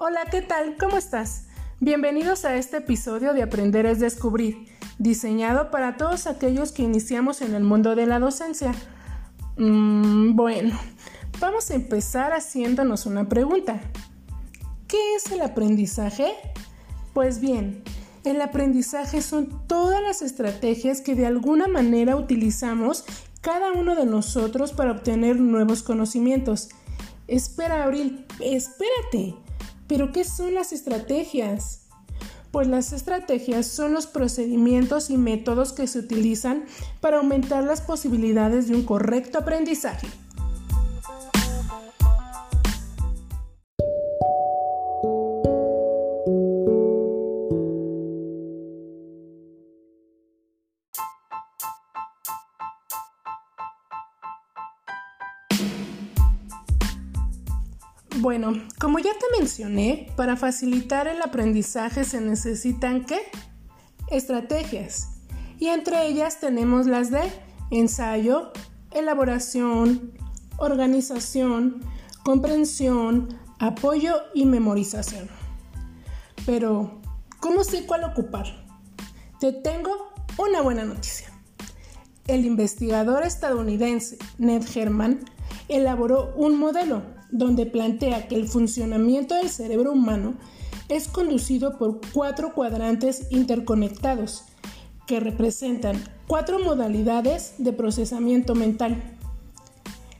[0.00, 0.76] Hola, ¿qué tal?
[0.78, 1.46] ¿Cómo estás?
[1.80, 4.68] Bienvenidos a este episodio de Aprender es Descubrir,
[5.00, 8.72] diseñado para todos aquellos que iniciamos en el mundo de la docencia.
[9.56, 10.78] Mm, bueno,
[11.40, 13.80] vamos a empezar haciéndonos una pregunta.
[14.86, 16.32] ¿Qué es el aprendizaje?
[17.12, 17.82] Pues bien,
[18.22, 23.04] el aprendizaje son todas las estrategias que de alguna manera utilizamos
[23.40, 26.68] cada uno de nosotros para obtener nuevos conocimientos.
[27.26, 29.34] Espera, Abril, espérate.
[29.88, 31.86] ¿Pero qué son las estrategias?
[32.52, 36.64] Pues las estrategias son los procedimientos y métodos que se utilizan
[37.00, 40.06] para aumentar las posibilidades de un correcto aprendizaje.
[58.20, 63.20] Bueno, como ya te mencioné, para facilitar el aprendizaje se necesitan ¿qué?
[64.10, 65.20] Estrategias.
[65.60, 67.22] Y entre ellas tenemos las de
[67.70, 68.50] ensayo,
[68.90, 70.14] elaboración,
[70.56, 71.80] organización,
[72.24, 75.28] comprensión, apoyo y memorización.
[76.44, 77.00] Pero,
[77.38, 78.46] ¿cómo sé cuál ocupar?
[79.38, 81.28] Te tengo una buena noticia.
[82.26, 85.20] El investigador estadounidense Ned Herman
[85.68, 90.34] elaboró un modelo donde plantea que el funcionamiento del cerebro humano
[90.88, 94.44] es conducido por cuatro cuadrantes interconectados
[95.06, 99.02] que representan cuatro modalidades de procesamiento mental.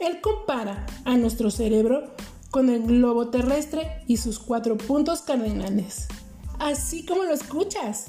[0.00, 2.14] Él compara a nuestro cerebro
[2.50, 6.08] con el globo terrestre y sus cuatro puntos cardinales.
[6.58, 8.06] Así como lo escuchas,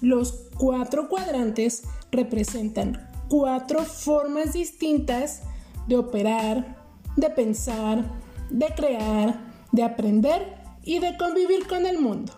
[0.00, 5.42] los cuatro cuadrantes representan cuatro formas distintas
[5.86, 6.75] de operar,
[7.16, 8.04] de pensar,
[8.50, 9.40] de crear,
[9.72, 12.32] de aprender y de convivir con el mundo.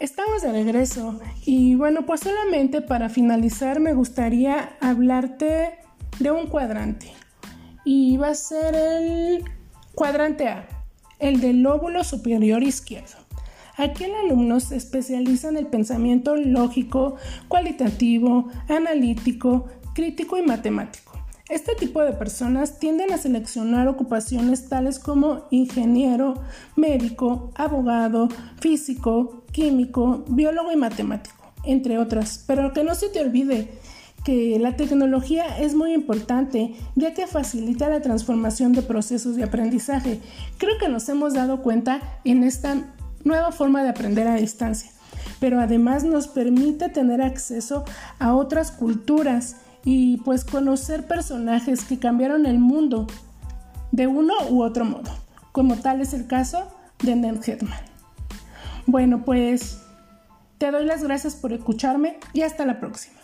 [0.00, 5.83] Estamos de regreso y bueno, pues solamente para finalizar me gustaría hablarte
[6.18, 7.12] de un cuadrante.
[7.84, 9.44] Y va a ser el
[9.94, 10.66] cuadrante A,
[11.18, 13.24] el del lóbulo superior izquierdo.
[13.76, 17.16] Aquí el alumno se especializa en el pensamiento lógico,
[17.48, 21.12] cualitativo, analítico, crítico y matemático.
[21.50, 26.34] Este tipo de personas tienden a seleccionar ocupaciones tales como ingeniero,
[26.74, 28.28] médico, abogado,
[28.60, 32.44] físico, químico, biólogo y matemático, entre otras.
[32.46, 33.78] Pero que no se te olvide
[34.24, 40.20] que la tecnología es muy importante ya que facilita la transformación de procesos de aprendizaje.
[40.56, 42.76] Creo que nos hemos dado cuenta en esta
[43.22, 44.90] nueva forma de aprender a distancia,
[45.40, 47.84] pero además nos permite tener acceso
[48.18, 53.06] a otras culturas y pues conocer personajes que cambiaron el mundo
[53.92, 55.10] de uno u otro modo,
[55.52, 56.66] como tal es el caso
[57.02, 57.78] de Ned Hedman.
[58.86, 59.80] Bueno, pues
[60.58, 63.23] te doy las gracias por escucharme y hasta la próxima.